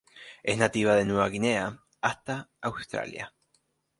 [0.41, 3.35] Es nativa de Nueva Guinea hasta Australia.